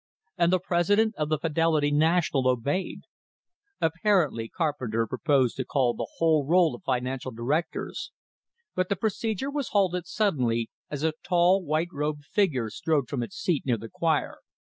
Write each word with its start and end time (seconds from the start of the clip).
And 0.35 0.51
the 0.51 0.57
president 0.57 1.13
of 1.15 1.29
the 1.29 1.37
Fidelity 1.37 1.91
National 1.91 2.47
obeyed. 2.47 3.01
Apparently 3.79 4.49
Carpenter 4.49 5.05
proposed 5.05 5.57
to 5.57 5.63
call 5.63 5.93
the 5.93 6.07
whole 6.17 6.43
roll 6.43 6.73
of 6.73 6.81
financial 6.81 7.29
directors; 7.29 8.11
but 8.73 8.89
the 8.89 8.95
procedure 8.95 9.51
was 9.51 9.69
halted 9.69 10.07
suddenly, 10.07 10.71
as 10.89 11.03
a 11.03 11.13
tall, 11.23 11.63
white 11.63 11.89
robed 11.91 12.25
figure 12.25 12.71
strode 12.71 13.09
from 13.09 13.21
its 13.21 13.37
seat 13.37 13.63
near 13.63 13.77
the 13.77 13.89
choir. 13.89 14.39